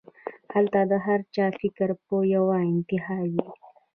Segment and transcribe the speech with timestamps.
[0.53, 3.45] هلته د هر چا فکر پۀ يوه انتها وي